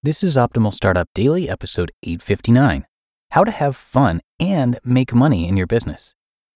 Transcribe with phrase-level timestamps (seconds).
[0.00, 2.86] This is Optimal Startup Daily, episode 859
[3.32, 6.14] How to Have Fun and Make Money in Your Business.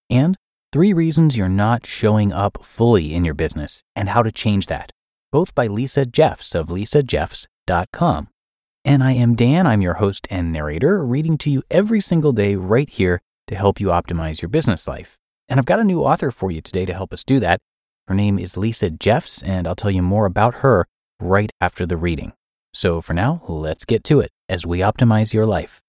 [0.09, 0.37] And
[0.71, 4.93] three reasons you're not showing up fully in your business and how to change that.
[5.29, 8.29] Both by Lisa Jeffs of lisajeffs.com.
[8.85, 12.55] And I am Dan, I'm your host and narrator, reading to you every single day
[12.55, 15.17] right here to help you optimize your business life.
[15.49, 17.59] And I've got a new author for you today to help us do that.
[18.07, 20.85] Her name is Lisa Jeffs, and I'll tell you more about her
[21.19, 22.31] right after the reading.
[22.73, 25.79] So for now, let's get to it as we optimize your life.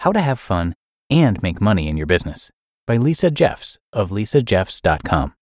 [0.00, 0.74] How to Have Fun
[1.10, 2.50] and Make Money in Your Business
[2.86, 5.34] by Lisa Jeffs of lisajeffs.com.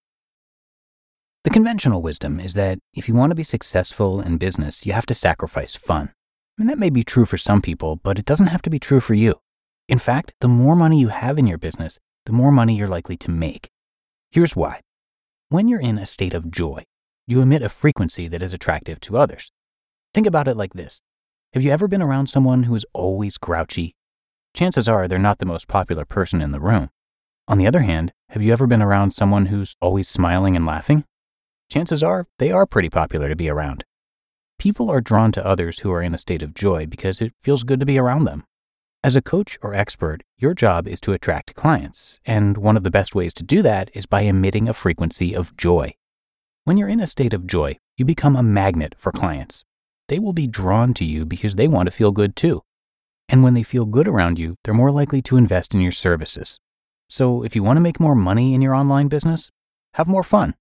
[1.43, 5.07] The conventional wisdom is that if you want to be successful in business, you have
[5.07, 6.13] to sacrifice fun.
[6.59, 9.01] And that may be true for some people, but it doesn't have to be true
[9.01, 9.37] for you.
[9.89, 13.17] In fact, the more money you have in your business, the more money you're likely
[13.17, 13.71] to make.
[14.31, 14.83] Here's why.
[15.49, 16.85] When you're in a state of joy,
[17.27, 19.53] you emit a frequency that is attractive to others.
[20.13, 21.03] Think about it like this
[21.53, 23.95] Have you ever been around someone who is always grouchy?
[24.55, 26.91] Chances are they're not the most popular person in the room.
[27.47, 31.05] On the other hand, have you ever been around someone who's always smiling and laughing?
[31.71, 33.85] Chances are they are pretty popular to be around.
[34.59, 37.63] People are drawn to others who are in a state of joy because it feels
[37.63, 38.45] good to be around them.
[39.03, 42.91] As a coach or expert, your job is to attract clients, and one of the
[42.91, 45.95] best ways to do that is by emitting a frequency of joy.
[46.71, 49.65] When you're in a state of joy, you become a magnet for clients.
[50.07, 52.63] They will be drawn to you because they want to feel good too.
[53.29, 56.61] And when they feel good around you, they're more likely to invest in your services.
[57.09, 59.51] So if you want to make more money in your online business,
[59.95, 60.55] have more fun.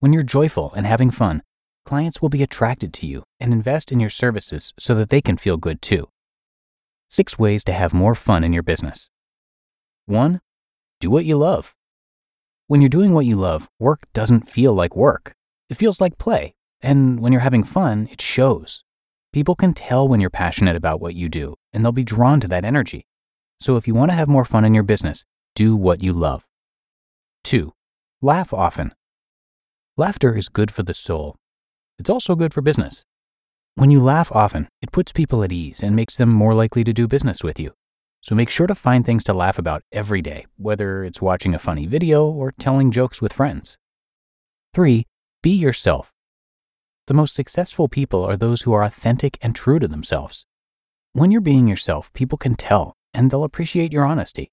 [0.00, 1.44] When you're joyful and having fun,
[1.84, 5.36] clients will be attracted to you and invest in your services so that they can
[5.36, 6.08] feel good too.
[7.06, 9.10] Six ways to have more fun in your business.
[10.06, 10.40] One,
[10.98, 11.72] do what you love.
[12.68, 15.36] When you're doing what you love, work doesn't feel like work.
[15.70, 16.56] It feels like play.
[16.82, 18.82] And when you're having fun, it shows.
[19.32, 22.48] People can tell when you're passionate about what you do, and they'll be drawn to
[22.48, 23.06] that energy.
[23.56, 25.24] So if you want to have more fun in your business,
[25.54, 26.44] do what you love.
[27.44, 27.72] Two,
[28.20, 28.92] laugh often.
[29.96, 31.36] Laughter is good for the soul.
[32.00, 33.04] It's also good for business.
[33.76, 36.92] When you laugh often, it puts people at ease and makes them more likely to
[36.92, 37.74] do business with you.
[38.26, 41.60] So make sure to find things to laugh about every day, whether it's watching a
[41.60, 43.78] funny video or telling jokes with friends.
[44.74, 45.06] 3.
[45.44, 46.10] Be yourself.
[47.06, 50.44] The most successful people are those who are authentic and true to themselves.
[51.12, 54.50] When you're being yourself, people can tell and they'll appreciate your honesty.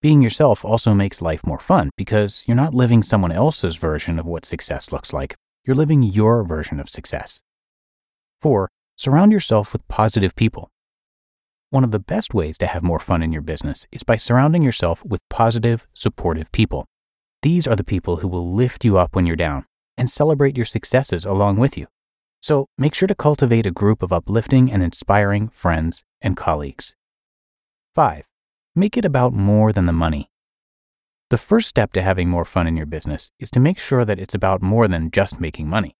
[0.00, 4.26] Being yourself also makes life more fun because you're not living someone else's version of
[4.26, 5.34] what success looks like.
[5.64, 7.42] You're living your version of success.
[8.42, 8.68] 4.
[8.94, 10.70] Surround yourself with positive people.
[11.70, 14.62] One of the best ways to have more fun in your business is by surrounding
[14.62, 16.86] yourself with positive, supportive people.
[17.42, 19.66] These are the people who will lift you up when you're down
[19.98, 21.86] and celebrate your successes along with you.
[22.40, 26.96] So make sure to cultivate a group of uplifting and inspiring friends and colleagues.
[27.94, 28.24] 5.
[28.74, 30.30] Make it about more than the money.
[31.28, 34.18] The first step to having more fun in your business is to make sure that
[34.18, 35.96] it's about more than just making money.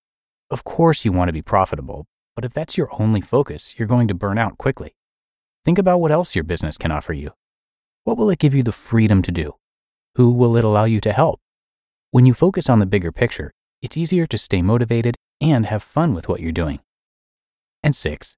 [0.50, 4.08] Of course, you want to be profitable, but if that's your only focus, you're going
[4.08, 4.94] to burn out quickly.
[5.64, 7.32] Think about what else your business can offer you.
[8.04, 9.54] What will it give you the freedom to do?
[10.14, 11.40] Who will it allow you to help?
[12.10, 13.52] When you focus on the bigger picture,
[13.82, 16.80] it's easier to stay motivated and have fun with what you're doing.
[17.82, 18.36] And six,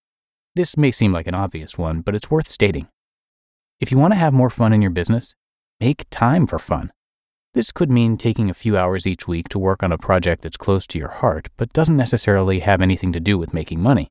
[0.54, 2.88] this may seem like an obvious one, but it's worth stating.
[3.78, 5.34] If you want to have more fun in your business,
[5.80, 6.92] make time for fun.
[7.54, 10.56] This could mean taking a few hours each week to work on a project that's
[10.56, 14.08] close to your heart, but doesn't necessarily have anything to do with making money.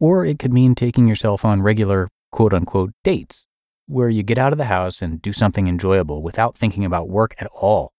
[0.00, 3.46] Or it could mean taking yourself on regular, quote unquote dates,
[3.86, 7.34] where you get out of the house and do something enjoyable without thinking about work
[7.38, 7.92] at all.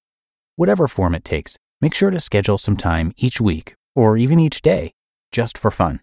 [0.57, 4.61] Whatever form it takes, make sure to schedule some time each week or even each
[4.61, 4.93] day,
[5.31, 6.01] just for fun.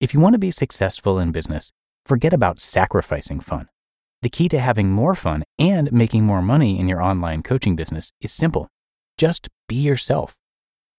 [0.00, 1.70] If you want to be successful in business,
[2.06, 3.68] forget about sacrificing fun.
[4.22, 8.12] The key to having more fun and making more money in your online coaching business
[8.20, 8.68] is simple
[9.18, 10.38] just be yourself.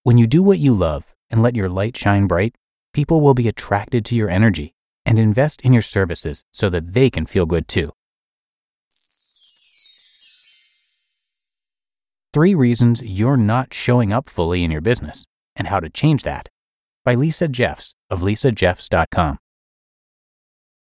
[0.03, 2.53] When you do what you love and let your light shine bright,
[2.93, 4.75] people will be attracted to your energy
[5.05, 7.91] and invest in your services so that they can feel good too.
[12.33, 15.25] Three reasons you're not showing up fully in your business
[15.55, 16.47] and how to change that
[17.03, 19.37] by Lisa Jeffs of lisajeffs.com.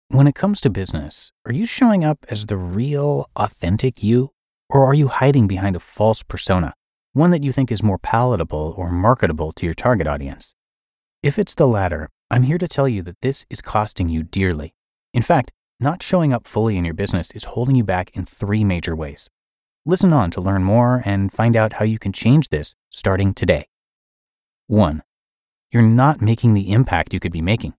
[0.08, 4.30] When it comes to business, are you showing up as the real, authentic you,
[4.68, 6.74] or are you hiding behind a false persona?
[7.12, 10.54] one that you think is more palatable or marketable to your target audience.
[11.22, 14.74] If it's the latter, I'm here to tell you that this is costing you dearly.
[15.12, 15.50] In fact,
[15.80, 19.28] not showing up fully in your business is holding you back in three major ways.
[19.84, 23.66] Listen on to learn more and find out how you can change this starting today.
[24.66, 25.02] 1.
[25.72, 27.74] You're not making the impact you could be making.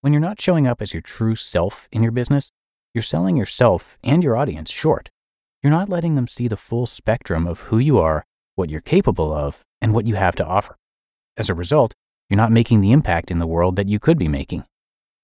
[0.00, 2.50] When you're not showing up as your true self in your business,
[2.92, 5.10] you're selling yourself and your audience short
[5.66, 8.24] you're not letting them see the full spectrum of who you are,
[8.54, 10.76] what you're capable of, and what you have to offer.
[11.36, 11.92] As a result,
[12.28, 14.64] you're not making the impact in the world that you could be making.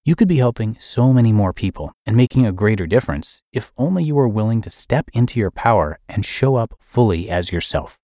[0.05, 4.03] You could be helping so many more people and making a greater difference if only
[4.03, 7.97] you were willing to step into your power and show up fully as yourself.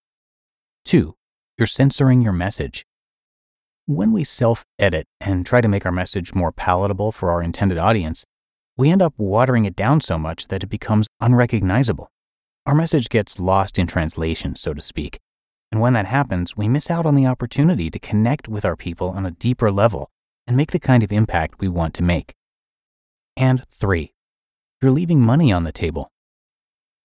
[0.86, 1.16] 2.
[1.58, 2.86] You're censoring your message.
[3.86, 7.78] When we self edit and try to make our message more palatable for our intended
[7.78, 8.26] audience,
[8.78, 12.10] we end up watering it down so much that it becomes unrecognizable
[12.70, 15.18] our message gets lost in translation, so to speak.
[15.72, 19.10] And when that happens, we miss out on the opportunity to connect with our people
[19.10, 20.10] on a deeper level
[20.48, 22.34] and make the kind of impact we want to make.
[23.38, 24.14] And three,
[24.82, 26.12] you're leaving money on the table.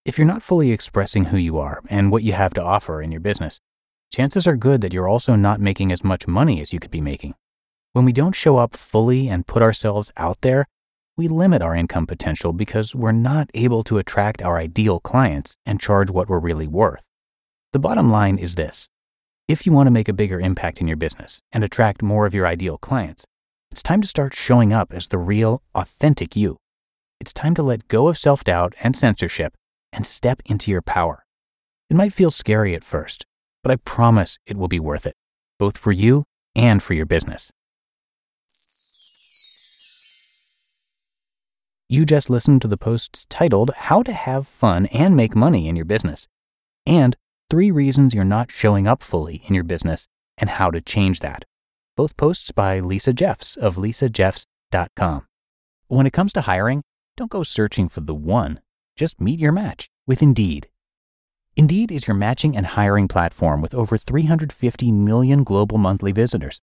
[0.05, 3.13] If you're not fully expressing who you are and what you have to offer in
[3.13, 3.61] your business,
[4.13, 7.01] chances are good that you're also not making as much money as you could be
[7.01, 7.35] making.
[7.93, 10.67] When we don't show up fully and put ourselves out there,
[11.17, 15.81] we limit our income potential because we're not able to attract our ideal clients and
[15.81, 17.05] charge what we're really worth.
[17.75, 18.89] The bottom line is this
[19.49, 22.33] if you want to make a bigger impact in your business and attract more of
[22.33, 23.27] your ideal clients,
[23.73, 26.57] it's time to start showing up as the real, authentic you.
[27.19, 29.55] It's time to let go of self doubt and censorship
[29.93, 31.25] and step into your power.
[31.91, 33.27] It might feel scary at first,
[33.65, 35.17] but I promise it will be worth it,
[35.59, 36.23] both for you
[36.55, 37.51] and for your business.
[41.89, 45.75] You just listened to the posts titled How to Have Fun and Make Money in
[45.75, 46.29] Your Business
[46.87, 47.17] and
[47.55, 51.45] Three Reasons You're Not Showing Up Fully in Your Business and How to Change That.
[51.97, 55.27] Both posts by Lisa Jeffs of lisajeffs.com.
[55.87, 56.83] When it comes to hiring,
[57.17, 58.59] don't go searching for the one.
[58.97, 60.67] Just meet your match with Indeed.
[61.55, 66.61] Indeed is your matching and hiring platform with over 350 million global monthly visitors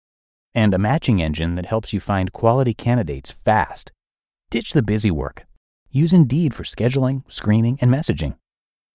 [0.54, 3.92] and a matching engine that helps you find quality candidates fast.
[4.48, 5.44] Ditch the busy work.
[5.90, 8.36] Use Indeed for scheduling, screening, and messaging.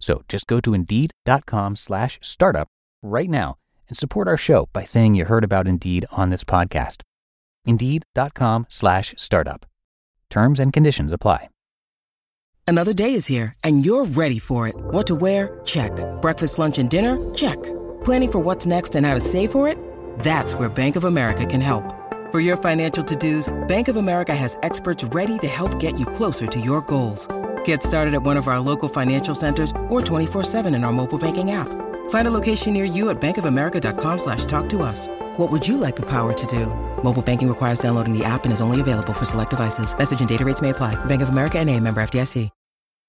[0.00, 2.68] So just go to indeed.com slash startup
[3.02, 3.56] right now
[3.88, 7.02] and support our show by saying you heard about Indeed on this podcast.
[7.64, 9.66] Indeed.com slash startup.
[10.30, 11.48] Terms and conditions apply.
[12.68, 14.74] Another day is here and you're ready for it.
[14.76, 15.60] What to wear?
[15.64, 15.92] Check.
[16.20, 17.16] Breakfast, lunch, and dinner?
[17.34, 17.62] Check.
[18.02, 19.78] Planning for what's next and how to save for it?
[20.18, 21.84] That's where Bank of America can help.
[22.32, 26.46] For your financial to-dos, Bank of America has experts ready to help get you closer
[26.48, 27.28] to your goals.
[27.66, 31.52] Get started at one of our local financial centers or 24-7 in our mobile banking
[31.52, 31.68] app.
[32.10, 35.06] Find a location near you at bankofamerica.com slash talk to us.
[35.36, 36.66] What would you like the power to do?
[37.04, 39.96] Mobile banking requires downloading the app and is only available for select devices.
[39.96, 40.94] Message and data rates may apply.
[41.06, 42.50] Bank of America and a member FDIC.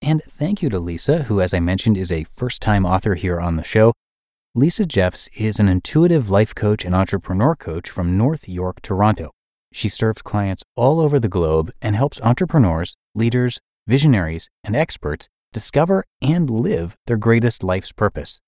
[0.03, 3.55] And thank you to Lisa, who, as I mentioned, is a first-time author here on
[3.55, 3.93] the show.
[4.53, 9.31] Lisa Jeffs is an intuitive life coach and entrepreneur coach from North York, Toronto.
[9.73, 16.03] She serves clients all over the globe and helps entrepreneurs, leaders, visionaries, and experts discover
[16.21, 18.39] and live their greatest life's purpose.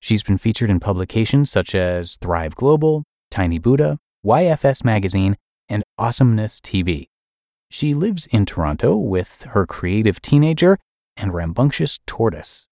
[0.00, 5.36] She's been featured in publications such as Thrive Global, Tiny Buddha, YFS Magazine,
[5.68, 7.08] and Awesomeness TV.
[7.70, 10.78] She lives in Toronto with her creative teenager
[11.16, 12.68] and rambunctious tortoise.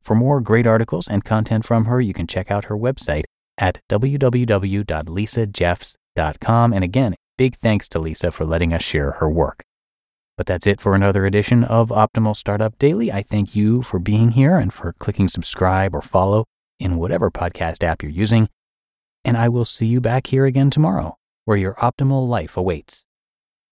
[0.00, 3.24] For more great articles and content from her, you can check out her website
[3.58, 6.72] at www.lisajeffs.com.
[6.72, 9.62] And again, Big thanks to Lisa for letting us share her work.
[10.38, 13.10] But that's it for another edition of Optimal Startup Daily.
[13.10, 16.44] I thank you for being here and for clicking subscribe or follow
[16.78, 18.48] in whatever podcast app you're using.
[19.24, 23.07] And I will see you back here again tomorrow, where your optimal life awaits.